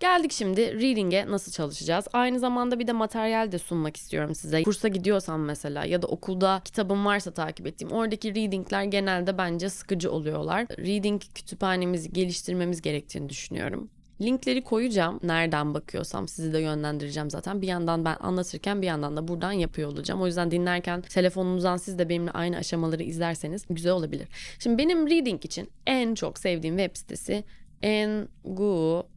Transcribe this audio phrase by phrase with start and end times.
[0.00, 2.04] Geldik şimdi reading'e nasıl çalışacağız?
[2.12, 4.62] Aynı zamanda bir de materyal de sunmak istiyorum size.
[4.62, 10.12] Kursa gidiyorsam mesela ya da okulda kitabım varsa takip ettiğim oradaki reading'ler genelde bence sıkıcı
[10.12, 10.66] oluyorlar.
[10.78, 13.90] Reading kütüphanemizi geliştirmemiz gerektiğini düşünüyorum.
[14.20, 15.20] Linkleri koyacağım.
[15.22, 17.62] Nereden bakıyorsam sizi de yönlendireceğim zaten.
[17.62, 20.22] Bir yandan ben anlatırken bir yandan da buradan yapıyor olacağım.
[20.22, 24.28] O yüzden dinlerken telefonunuzdan siz de benimle aynı aşamaları izlerseniz güzel olabilir.
[24.58, 27.44] Şimdi benim reading için en çok sevdiğim web sitesi
[27.82, 29.10] ngu.com.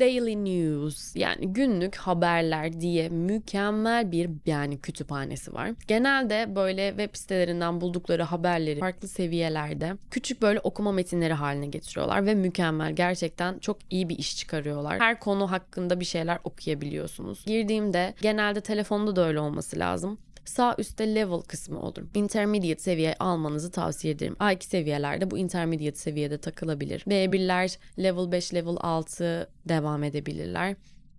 [0.00, 5.70] Daily News yani günlük haberler diye mükemmel bir yani kütüphanesi var.
[5.86, 12.34] Genelde böyle web sitelerinden buldukları haberleri farklı seviyelerde küçük böyle okuma metinleri haline getiriyorlar ve
[12.34, 15.00] mükemmel gerçekten çok iyi bir iş çıkarıyorlar.
[15.00, 17.44] Her konu hakkında bir şeyler okuyabiliyorsunuz.
[17.44, 22.02] Girdiğimde genelde telefonda da öyle olması lazım sağ üstte level kısmı olur.
[22.14, 24.36] Intermediate seviye almanızı tavsiye ederim.
[24.40, 27.00] A2 seviyelerde bu intermediate seviyede takılabilir.
[27.00, 30.76] B1'ler level 5, level 6 devam edebilirler.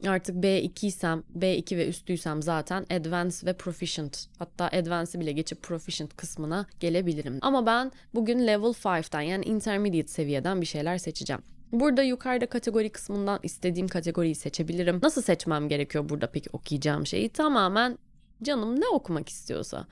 [0.08, 4.26] Artık B2 isem, B2 ve üstüysem zaten advanced ve proficient.
[4.40, 7.40] Hatta advanced'ı bile geçip proficient kısmına gelebilirim.
[7.42, 11.42] Ama ben bugün level 5'ten yani intermediate seviyeden bir şeyler seçeceğim.
[11.72, 15.00] Burada yukarıda kategori kısmından istediğim kategoriyi seçebilirim.
[15.04, 17.30] Nasıl seçmem gerekiyor burada peki okuyacağım şeyi?
[17.30, 17.98] Tamamen
[18.44, 19.88] canım ne okumak istiyorsa.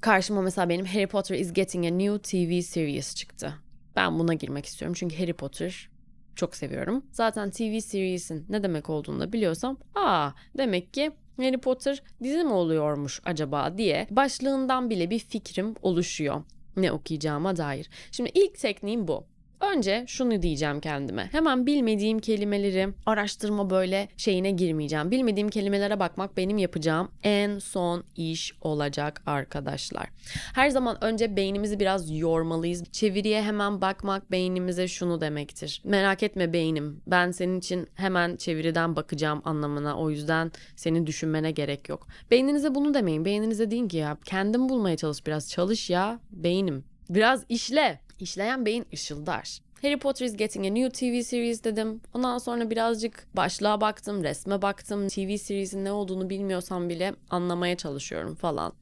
[0.00, 3.54] Karşıma mesela benim Harry Potter is getting a new TV series çıktı.
[3.96, 5.88] Ben buna girmek istiyorum çünkü Harry Potter
[6.36, 7.06] çok seviyorum.
[7.12, 12.52] Zaten TV series'in ne demek olduğunu da biliyorsam, aa demek ki Harry Potter dizi mi
[12.52, 16.42] oluyormuş acaba diye başlığından bile bir fikrim oluşuyor
[16.76, 17.90] ne okuyacağıma dair.
[18.10, 19.26] Şimdi ilk tekniğim bu.
[19.60, 21.28] Önce şunu diyeceğim kendime.
[21.32, 25.10] Hemen bilmediğim kelimeleri araştırma böyle şeyine girmeyeceğim.
[25.10, 30.06] Bilmediğim kelimelere bakmak benim yapacağım en son iş olacak arkadaşlar.
[30.54, 32.84] Her zaman önce beynimizi biraz yormalıyız.
[32.92, 35.82] Çeviriye hemen bakmak beynimize şunu demektir.
[35.84, 37.00] Merak etme beynim.
[37.06, 39.98] Ben senin için hemen çeviriden bakacağım anlamına.
[39.98, 42.06] O yüzden seni düşünmene gerek yok.
[42.30, 43.24] Beyninize bunu demeyin.
[43.24, 45.50] Beyninize deyin ki ya kendim bulmaya çalış biraz.
[45.50, 46.84] Çalış ya beynim.
[47.10, 48.05] Biraz işle.
[48.20, 49.58] İşleyen beyin ışıldar.
[49.82, 52.00] Harry Potter is getting a new TV series dedim.
[52.14, 55.08] Ondan sonra birazcık başlığa baktım, resme baktım.
[55.08, 58.72] TV series'in ne olduğunu bilmiyorsam bile anlamaya çalışıyorum falan.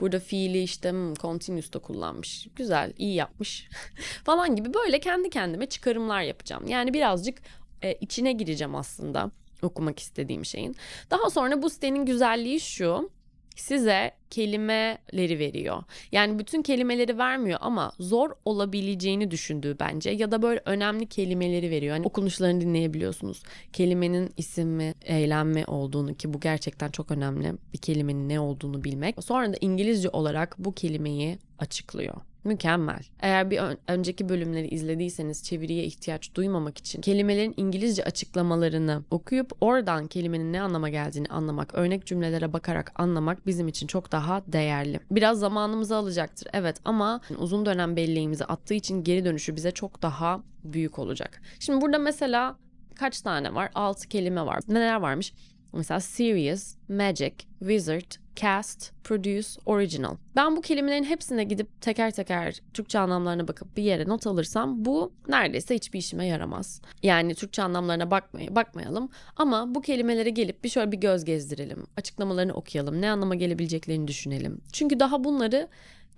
[0.00, 2.48] Burada fiili işte hmm, continuous'ta kullanmış.
[2.56, 3.68] Güzel, iyi yapmış
[4.24, 6.66] falan gibi böyle kendi kendime çıkarımlar yapacağım.
[6.66, 7.38] Yani birazcık
[7.82, 9.30] e, içine gireceğim aslında
[9.62, 10.76] okumak istediğim şeyin.
[11.10, 13.10] Daha sonra bu sitenin güzelliği şu
[13.56, 15.82] size kelimeleri veriyor.
[16.12, 21.96] Yani bütün kelimeleri vermiyor ama zor olabileceğini düşündüğü bence ya da böyle önemli kelimeleri veriyor.
[21.96, 23.42] Hani okunuşlarını dinleyebiliyorsunuz.
[23.72, 27.52] Kelimenin isim mi, eylem olduğunu ki bu gerçekten çok önemli.
[27.72, 29.24] Bir kelimenin ne olduğunu bilmek.
[29.24, 32.14] Sonra da İngilizce olarak bu kelimeyi açıklıyor.
[32.44, 33.02] Mükemmel.
[33.20, 40.06] Eğer bir ön- önceki bölümleri izlediyseniz çeviriye ihtiyaç duymamak için kelimelerin İngilizce açıklamalarını okuyup oradan
[40.06, 45.00] kelimenin ne anlama geldiğini anlamak, örnek cümlelere bakarak anlamak bizim için çok daha değerli.
[45.10, 50.40] Biraz zamanımızı alacaktır evet ama uzun dönem belleğimizi attığı için geri dönüşü bize çok daha
[50.64, 51.42] büyük olacak.
[51.60, 52.56] Şimdi burada mesela
[52.94, 53.70] kaç tane var?
[53.74, 54.60] 6 kelime var.
[54.68, 55.32] Neler varmış?
[55.76, 60.16] Mesela serious, magic, wizard, cast, produce, original.
[60.36, 65.12] Ben bu kelimelerin hepsine gidip teker teker Türkçe anlamlarına bakıp bir yere not alırsam bu
[65.28, 66.80] neredeyse hiçbir işime yaramaz.
[67.02, 71.86] Yani Türkçe anlamlarına bakmay bakmayalım ama bu kelimelere gelip bir şöyle bir göz gezdirelim.
[71.96, 73.00] Açıklamalarını okuyalım.
[73.00, 74.60] Ne anlama gelebileceklerini düşünelim.
[74.72, 75.68] Çünkü daha bunları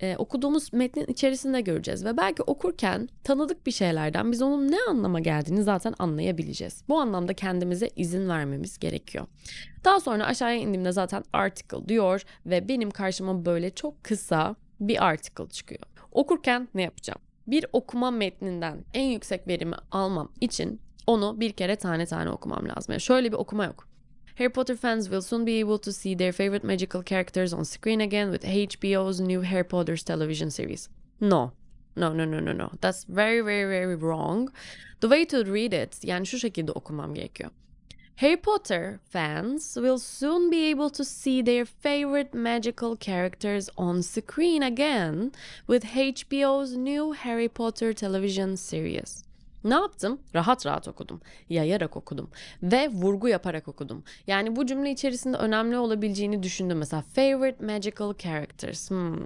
[0.00, 5.20] e, okuduğumuz metnin içerisinde göreceğiz ve belki okurken tanıdık bir şeylerden biz onun ne anlama
[5.20, 6.84] geldiğini zaten anlayabileceğiz.
[6.88, 9.26] Bu anlamda kendimize izin vermemiz gerekiyor.
[9.84, 15.48] Daha sonra aşağıya indiğimde zaten article diyor ve benim karşıma böyle çok kısa bir article
[15.48, 15.82] çıkıyor.
[16.12, 17.20] Okurken ne yapacağım?
[17.46, 22.92] Bir okuma metninden en yüksek verimi almam için onu bir kere tane tane okumam lazım.
[22.92, 23.88] Yani şöyle bir okuma yok.
[24.36, 28.02] Harry Potter fans will soon be able to see their favorite magical characters on screen
[28.02, 30.90] again with HBO's new Harry Potter television series.
[31.20, 31.52] No.
[31.96, 32.70] No, no, no, no, no.
[32.82, 34.52] That's very, very, very wrong.
[35.00, 37.50] The way to read it, yani şu şekilde okumam gerekiyor.
[38.16, 44.62] Harry Potter fans will soon be able to see their favorite magical characters on screen
[44.62, 45.32] again
[45.66, 49.24] with HBO's new Harry Potter television series.
[49.64, 50.18] Ne yaptım?
[50.34, 51.20] Rahat rahat okudum.
[51.48, 52.30] Yayarak okudum.
[52.62, 54.04] Ve vurgu yaparak okudum.
[54.26, 56.78] Yani bu cümle içerisinde önemli olabileceğini düşündüm.
[56.78, 58.90] Mesela favorite magical characters.
[58.90, 59.16] Hmm,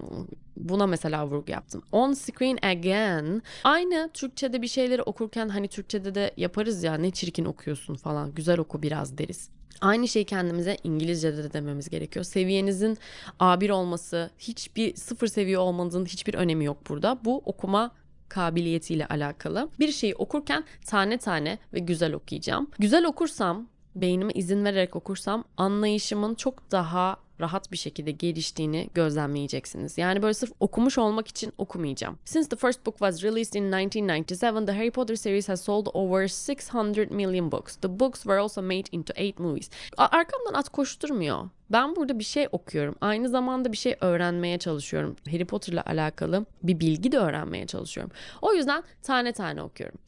[0.57, 1.83] buna mesela vurgu yaptım.
[1.93, 3.43] On screen again.
[3.65, 8.35] Aynı Türkçe'de bir şeyleri okurken hani Türkçe'de de yaparız ya ne çirkin okuyorsun falan.
[8.35, 9.51] Güzel oku biraz deriz.
[9.81, 12.25] Aynı şeyi kendimize İngilizce'de de dememiz gerekiyor.
[12.25, 12.99] Seviyenizin
[13.41, 17.19] A1 olması, hiçbir sıfır seviye olmanızın hiçbir önemi yok burada.
[17.25, 17.91] Bu okuma
[18.31, 19.69] kabiliyetiyle alakalı.
[19.79, 22.71] Bir şeyi okurken tane tane ve güzel okuyacağım.
[22.79, 29.99] Güzel okursam, beynime izin vererek okursam anlayışımın çok daha rahat bir şekilde geliştiğini gözlemleyeceksiniz.
[29.99, 32.19] Yani böyle sırf okumuş olmak için okumayacağım.
[32.25, 36.29] Since the first book was released in 1997, the Harry Potter series has sold over
[36.29, 37.77] 600 million books.
[37.77, 39.71] The books were also made into 8 movies.
[39.97, 41.49] Arkamdan at koşturmuyor.
[41.73, 42.95] Ben burada bir şey okuyorum.
[43.01, 45.17] Aynı zamanda bir şey öğrenmeye çalışıyorum.
[45.31, 48.13] Harry Potter'la alakalı bir bilgi de öğrenmeye çalışıyorum.
[48.43, 49.99] O yüzden tane tane okuyorum.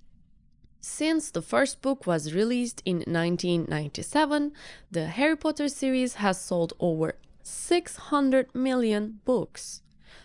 [0.85, 4.53] Since the first book was released in 1997,
[4.91, 7.13] the Harry Potter series has sold over
[7.45, 9.83] 600 million books.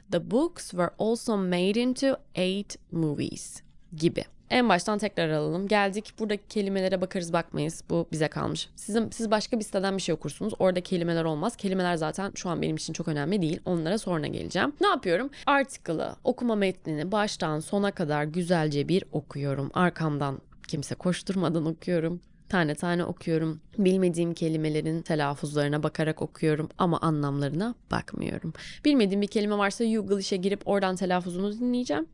[0.10, 3.62] The books were also made into 8 movies
[3.96, 4.26] gibi.
[4.50, 5.68] En baştan tekrar alalım.
[5.68, 6.14] Geldik.
[6.20, 7.84] Buradaki kelimelere bakarız bakmayız.
[7.90, 8.70] Bu bize kalmış.
[8.76, 10.54] Sizin, siz başka bir siteden bir şey okursunuz.
[10.60, 11.56] Orada kelimeler olmaz.
[11.56, 13.60] Kelimeler zaten şu an benim için çok önemli değil.
[13.66, 14.74] Onlara sonra geleceğim.
[14.82, 15.30] Ne yapıyorum?
[15.46, 19.72] Article'ı, okuma metnini baştan sona kadar güzelce bir okuyorum.
[19.74, 22.22] Arkamdan kimse koşturmadan okuyorum.
[22.50, 23.62] Tane tane okuyorum.
[23.78, 28.54] Bilmediğim kelimelerin telaffuzlarına bakarak okuyorum ama anlamlarına bakmıyorum.
[28.86, 32.08] Bilmediğim bir kelime varsa Google işe girip oradan telaffuzunu dinleyeceğim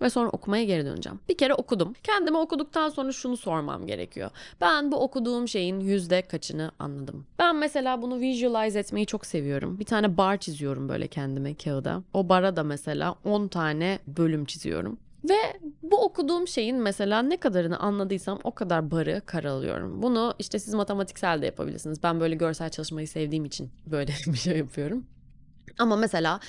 [0.00, 1.20] ve sonra okumaya geri döneceğim.
[1.28, 1.94] Bir kere okudum.
[2.02, 4.30] Kendime okuduktan sonra şunu sormam gerekiyor.
[4.60, 7.26] Ben bu okuduğum şeyin yüzde kaçını anladım?
[7.38, 9.78] Ben mesela bunu visualize etmeyi çok seviyorum.
[9.78, 12.02] Bir tane bar çiziyorum böyle kendime kağıda.
[12.12, 14.98] O bara da mesela 10 tane bölüm çiziyorum.
[15.28, 20.02] Ve bu okuduğum şeyin mesela ne kadarını anladıysam o kadar barı karalıyorum.
[20.02, 22.02] Bunu işte siz matematiksel de yapabilirsiniz.
[22.02, 25.06] Ben böyle görsel çalışmayı sevdiğim için böyle bir şey yapıyorum.
[25.78, 26.40] Ama mesela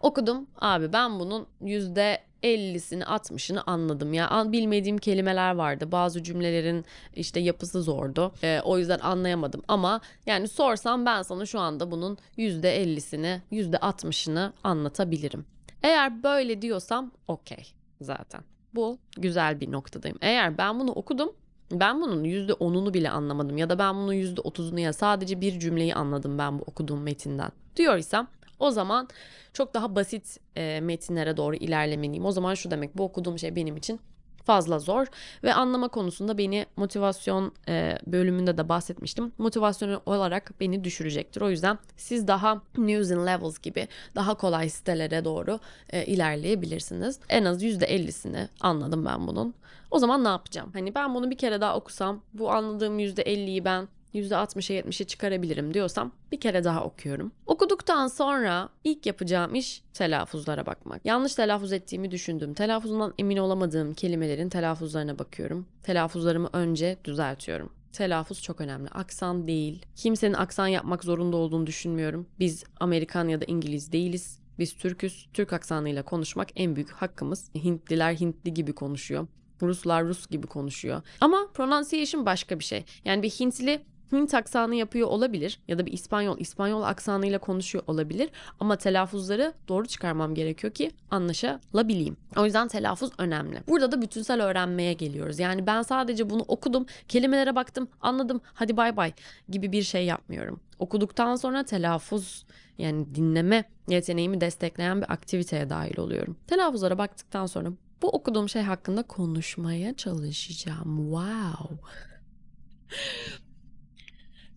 [0.00, 6.84] okudum abi ben bunun yüzde 50'sini 60'ını anladım ya bilmediğim kelimeler vardı bazı cümlelerin
[7.14, 12.18] işte yapısı zordu ee, o yüzden anlayamadım ama yani sorsam ben sana şu anda bunun
[12.36, 15.46] yüzde 50'sini yüzde 60'ını anlatabilirim
[15.82, 18.40] eğer böyle diyorsam okey zaten.
[18.74, 20.18] Bu güzel bir noktadayım.
[20.20, 21.32] Eğer ben bunu okudum
[21.70, 26.38] ben bunun %10'unu bile anlamadım ya da ben bunun %30'unu ya sadece bir cümleyi anladım
[26.38, 28.28] ben bu okuduğum metinden diyorsam
[28.58, 29.08] o zaman
[29.52, 32.24] çok daha basit e, metinlere doğru ilerlemeliyim.
[32.24, 34.00] O zaman şu demek bu okuduğum şey benim için
[34.46, 35.06] fazla zor
[35.44, 39.32] ve anlama konusunda beni motivasyon e, bölümünde de bahsetmiştim.
[39.38, 41.40] Motivasyon olarak beni düşürecektir.
[41.40, 45.60] O yüzden siz daha News in Levels gibi daha kolay sitelere doğru
[45.90, 47.20] e, ilerleyebilirsiniz.
[47.28, 49.54] En az %50'sini anladım ben bunun.
[49.90, 50.70] O zaman ne yapacağım?
[50.72, 56.12] Hani ben bunu bir kere daha okusam bu anladığım %50'yi ben %60'a 70'e çıkarabilirim diyorsam
[56.32, 57.32] bir kere daha okuyorum.
[57.46, 61.00] Okuduktan sonra ilk yapacağım iş telaffuzlara bakmak.
[61.04, 65.66] Yanlış telaffuz ettiğimi düşündüğüm, telaffuzundan emin olamadığım kelimelerin telaffuzlarına bakıyorum.
[65.82, 67.70] Telaffuzlarımı önce düzeltiyorum.
[67.92, 68.88] Telaffuz çok önemli.
[68.88, 69.86] Aksan değil.
[69.96, 72.26] Kimsenin aksan yapmak zorunda olduğunu düşünmüyorum.
[72.38, 74.38] Biz Amerikan ya da İngiliz değiliz.
[74.58, 75.28] Biz Türküz.
[75.34, 77.50] Türk aksanıyla konuşmak en büyük hakkımız.
[77.54, 79.26] Hintliler Hintli gibi konuşuyor.
[79.62, 81.02] Ruslar Rus gibi konuşuyor.
[81.20, 82.84] Ama pronunciation başka bir şey.
[83.04, 88.30] Yani bir Hintli Hint aksanı yapıyor olabilir ya da bir İspanyol İspanyol aksanıyla konuşuyor olabilir
[88.60, 92.16] ama telaffuzları doğru çıkarmam gerekiyor ki anlaşılabileyim.
[92.36, 93.62] O yüzden telaffuz önemli.
[93.68, 95.38] Burada da bütünsel öğrenmeye geliyoruz.
[95.38, 99.12] Yani ben sadece bunu okudum, kelimelere baktım, anladım, hadi bay bay
[99.48, 100.60] gibi bir şey yapmıyorum.
[100.78, 102.46] Okuduktan sonra telaffuz
[102.78, 106.36] yani dinleme yeteneğimi destekleyen bir aktiviteye dahil oluyorum.
[106.46, 107.72] Telaffuzlara baktıktan sonra
[108.02, 110.96] bu okuduğum şey hakkında konuşmaya çalışacağım.
[110.96, 111.76] Wow.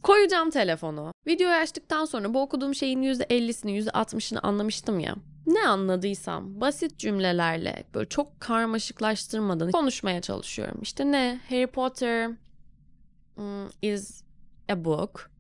[0.04, 1.14] Koyacağım telefonu.
[1.28, 5.16] Videoyu açtıktan sonra bu okuduğum şeyin %50'sini %60'ını anlamıştım ya.
[5.48, 10.80] Ne anladıysam basit cümlelerle böyle çok karmaşıklaştırmadan konuşmaya çalışıyorum.
[10.82, 11.40] İşte ne?
[11.50, 12.32] Harry Potter
[13.38, 14.24] um, is
[14.70, 15.32] a book.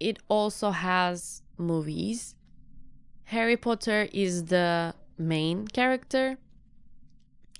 [0.00, 2.34] It also has movies.
[3.24, 6.36] Harry Potter is the main character.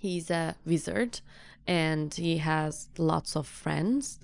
[0.00, 1.14] He's a wizard
[1.68, 4.18] and he has lots of friends.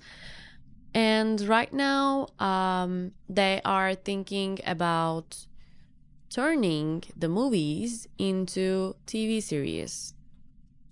[0.95, 5.35] And right now, um, they are thinking about
[6.29, 10.13] turning the movies into TV series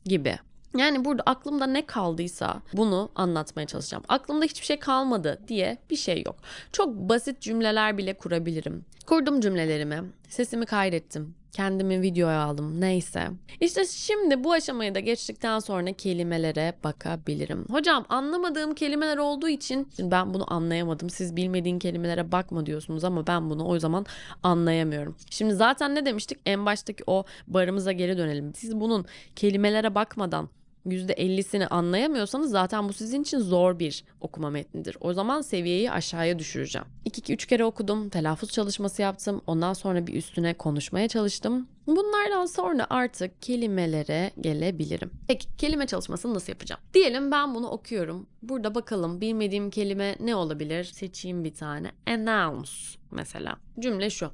[0.05, 0.39] gibi.
[0.77, 4.03] Yani burada aklımda ne kaldıysa bunu anlatmaya çalışacağım.
[4.07, 6.35] Aklımda hiçbir şey kalmadı diye bir şey yok.
[6.71, 8.85] Çok basit cümleler bile kurabilirim.
[9.05, 13.27] Kurdum cümlelerimi, sesimi kaydettim, kendimi videoya aldım neyse.
[13.61, 17.65] İşte şimdi bu aşamayı da geçtikten sonra kelimelere bakabilirim.
[17.69, 21.09] Hocam anlamadığım kelimeler olduğu için ben bunu anlayamadım.
[21.09, 24.05] Siz bilmediğin kelimelere bakma diyorsunuz ama ben bunu o zaman
[24.43, 25.15] anlayamıyorum.
[25.29, 26.37] Şimdi zaten ne demiştik?
[26.45, 28.53] En baştaki o barımıza geri dönelim.
[28.55, 29.05] Siz bunun
[29.35, 30.49] kelimelere bakmadan
[30.87, 34.97] %50'sini anlayamıyorsanız zaten bu sizin için zor bir okuma metnidir.
[35.01, 36.87] O zaman seviyeyi aşağıya düşüreceğim.
[37.05, 39.41] 2-3 kere okudum, telaffuz çalışması yaptım.
[39.47, 41.67] Ondan sonra bir üstüne konuşmaya çalıştım.
[41.87, 45.11] Bunlardan sonra artık kelimelere gelebilirim.
[45.27, 46.81] Peki kelime çalışmasını nasıl yapacağım?
[46.93, 48.27] Diyelim ben bunu okuyorum.
[48.41, 50.83] Burada bakalım bilmediğim kelime ne olabilir?
[50.83, 51.91] Seçeyim bir tane.
[52.07, 52.71] Announce
[53.11, 53.57] mesela.
[53.79, 54.31] Cümle şu.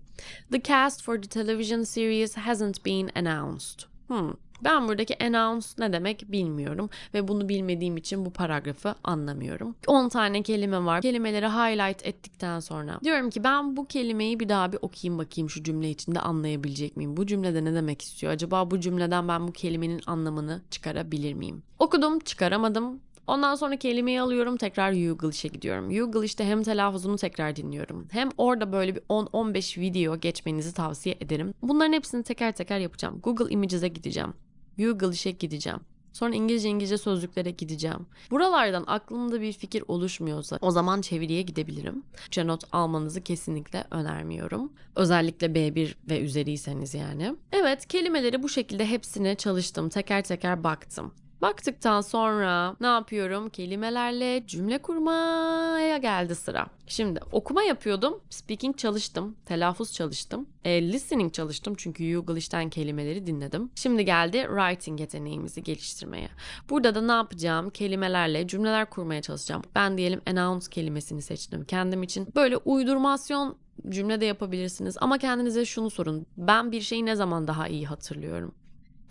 [0.51, 3.83] The cast for the television series hasn't been announced.
[4.07, 4.33] Hmm.
[4.63, 9.75] Ben buradaki announce ne demek bilmiyorum ve bunu bilmediğim için bu paragrafı anlamıyorum.
[9.87, 11.01] 10 tane kelime var.
[11.01, 15.63] Kelimeleri highlight ettikten sonra diyorum ki ben bu kelimeyi bir daha bir okuyayım bakayım şu
[15.63, 17.17] cümle içinde anlayabilecek miyim?
[17.17, 18.33] Bu cümlede ne demek istiyor?
[18.33, 21.63] Acaba bu cümleden ben bu kelimenin anlamını çıkarabilir miyim?
[21.79, 22.99] Okudum, çıkaramadım.
[23.27, 25.91] Ondan sonra kelimeyi alıyorum tekrar Youglish'e gidiyorum.
[25.91, 28.07] Youglish'te hem telaffuzunu tekrar dinliyorum.
[28.11, 31.53] Hem orada böyle bir 10-15 video geçmenizi tavsiye ederim.
[31.61, 33.19] Bunların hepsini teker teker yapacağım.
[33.23, 34.33] Google Images'e gideceğim.
[34.77, 35.79] Youglish'e gideceğim.
[36.13, 38.05] Sonra İngilizce İngilizce sözlüklere gideceğim.
[38.31, 42.03] Buralardan aklımda bir fikir oluşmuyorsa o zaman çeviriye gidebilirim.
[42.13, 44.73] Türkçe not almanızı kesinlikle önermiyorum.
[44.95, 47.35] Özellikle B1 ve üzeriyseniz yani.
[47.51, 49.89] Evet kelimeleri bu şekilde hepsine çalıştım.
[49.89, 51.13] Teker teker baktım.
[51.43, 53.49] Baktıktan sonra ne yapıyorum?
[53.49, 56.67] Kelimelerle cümle kurmaya geldi sıra.
[56.87, 63.71] Şimdi okuma yapıyordum, speaking çalıştım, telaffuz çalıştım, e, listening çalıştım çünkü Youglish'ten kelimeleri dinledim.
[63.75, 66.29] Şimdi geldi writing yeteneğimizi geliştirmeye.
[66.69, 67.69] Burada da ne yapacağım?
[67.69, 69.61] Kelimelerle cümleler kurmaya çalışacağım.
[69.75, 72.27] Ben diyelim announce kelimesini seçtim kendim için.
[72.35, 73.55] Böyle uydurmasyon
[73.89, 76.25] cümle de yapabilirsiniz ama kendinize şunu sorun.
[76.37, 78.55] Ben bir şeyi ne zaman daha iyi hatırlıyorum?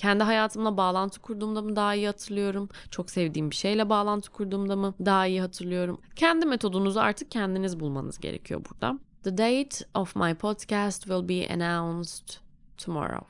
[0.03, 2.69] Kendi hayatımla bağlantı kurduğumda mı daha iyi hatırlıyorum?
[2.91, 6.01] Çok sevdiğim bir şeyle bağlantı kurduğumda mı daha iyi hatırlıyorum?
[6.17, 8.99] Kendi metodunuzu artık kendiniz bulmanız gerekiyor burada.
[9.23, 12.35] The date of my podcast will be announced
[12.79, 13.27] tomorrow.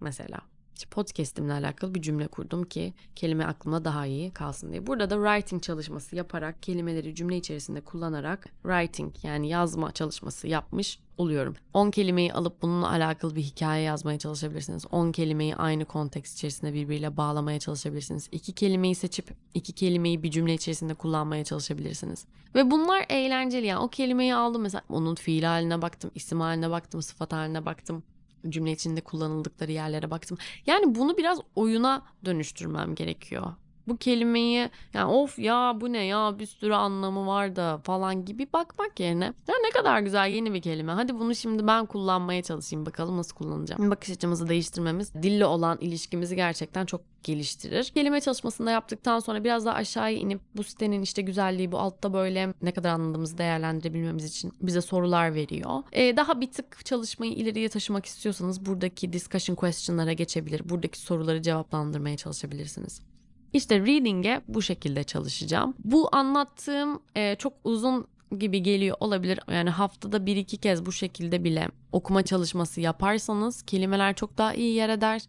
[0.00, 0.51] Mesela.
[0.86, 4.86] Podcast'imle alakalı bir cümle kurdum ki kelime aklımda daha iyi kalsın diye.
[4.86, 11.56] Burada da writing çalışması yaparak kelimeleri cümle içerisinde kullanarak writing yani yazma çalışması yapmış oluyorum.
[11.74, 14.86] 10 kelimeyi alıp bununla alakalı bir hikaye yazmaya çalışabilirsiniz.
[14.90, 18.28] 10 kelimeyi aynı konteks içerisinde birbiriyle bağlamaya çalışabilirsiniz.
[18.32, 22.24] 2 kelimeyi seçip 2 kelimeyi bir cümle içerisinde kullanmaya çalışabilirsiniz.
[22.54, 27.02] Ve bunlar eğlenceli yani o kelimeyi aldım mesela onun fiil haline baktım, isim haline baktım,
[27.02, 28.02] sıfat haline baktım
[28.48, 30.38] cümle içinde kullanıldıkları yerlere baktım.
[30.66, 33.52] Yani bunu biraz oyuna dönüştürmem gerekiyor.
[33.88, 38.46] Bu kelimeyi yani of ya bu ne ya bir sürü anlamı var da falan gibi
[38.52, 40.92] bakmak yerine ya ne kadar güzel yeni bir kelime.
[40.92, 43.90] Hadi bunu şimdi ben kullanmaya çalışayım bakalım nasıl kullanacağım.
[43.90, 47.84] Bakış açımızı değiştirmemiz dille olan ilişkimizi gerçekten çok geliştirir.
[47.84, 52.54] Kelime çalışmasında yaptıktan sonra biraz daha aşağıya inip bu sitenin işte güzelliği bu altta böyle
[52.62, 55.82] ne kadar anladığımızı değerlendirebilmemiz için bize sorular veriyor.
[55.92, 60.68] Ee, daha bir tık çalışmayı ileriye taşımak istiyorsanız buradaki discussion question'lara geçebilir.
[60.68, 63.11] Buradaki soruları cevaplandırmaya çalışabilirsiniz.
[63.52, 65.74] İşte reading'e bu şekilde çalışacağım.
[65.84, 68.06] Bu anlattığım e, çok uzun
[68.38, 69.40] gibi geliyor olabilir.
[69.50, 74.74] Yani haftada bir iki kez bu şekilde bile okuma çalışması yaparsanız kelimeler çok daha iyi
[74.74, 75.22] yer eder.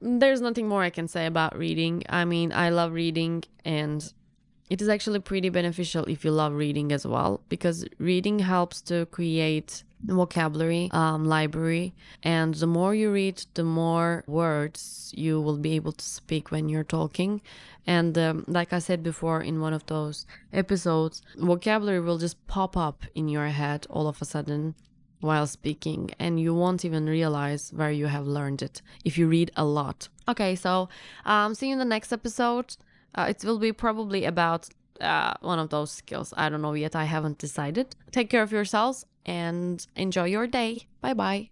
[0.00, 2.02] There's nothing more I can say about reading.
[2.02, 4.00] I mean, I love reading and
[4.70, 9.06] it is actually pretty beneficial if you love reading as well because reading helps to
[9.10, 11.94] create vocabulary um, library.
[12.22, 16.68] And the more you read the more words you will be able to speak when
[16.68, 17.40] you're talking.
[17.86, 22.76] And um, like i said before in one of those episodes vocabulary will just pop
[22.76, 24.74] up in your head all of a sudden
[25.20, 29.50] while speaking and you won't even realize where you have learned it if you read
[29.56, 30.08] a lot.
[30.28, 30.88] Okay so
[31.24, 32.76] um, see you in the next episode.
[33.14, 34.68] Uh, it will be probably about
[35.00, 38.52] uh, one of those skills i don't know yet i haven't decided take care of
[38.52, 40.86] yourselves and enjoy your day.
[41.02, 41.50] Bye bye.